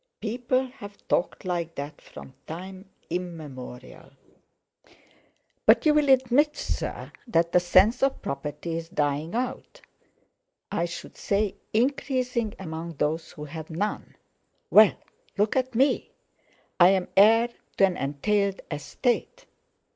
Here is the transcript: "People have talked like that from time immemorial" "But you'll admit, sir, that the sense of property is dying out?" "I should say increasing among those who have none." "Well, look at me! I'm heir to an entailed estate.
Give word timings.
"People 0.19 0.65
have 0.65 1.07
talked 1.07 1.45
like 1.45 1.75
that 1.75 2.01
from 2.01 2.33
time 2.47 2.89
immemorial" 3.11 4.09
"But 5.67 5.85
you'll 5.85 6.09
admit, 6.09 6.57
sir, 6.57 7.11
that 7.27 7.51
the 7.51 7.59
sense 7.59 8.01
of 8.01 8.19
property 8.19 8.77
is 8.77 8.89
dying 8.89 9.35
out?" 9.35 9.81
"I 10.71 10.85
should 10.85 11.17
say 11.17 11.57
increasing 11.71 12.55
among 12.57 12.93
those 12.95 13.33
who 13.33 13.45
have 13.45 13.69
none." 13.69 14.15
"Well, 14.71 14.95
look 15.37 15.55
at 15.55 15.75
me! 15.75 16.09
I'm 16.79 17.07
heir 17.15 17.49
to 17.77 17.85
an 17.85 17.95
entailed 17.95 18.59
estate. 18.71 19.45